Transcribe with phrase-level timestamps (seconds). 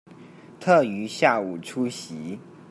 [0.59, 2.39] 特於下午出席